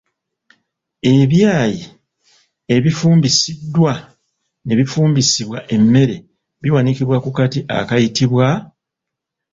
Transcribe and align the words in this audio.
Ebyayi 1.15 1.81
ebifumbisiddwa 2.75 3.93
n'ebifumbisibwa 4.65 5.59
emmere 5.75 6.15
biwanikibwa 6.61 7.17
ku 7.23 7.29
kati 7.37 7.59
akayitibwa? 7.79 8.45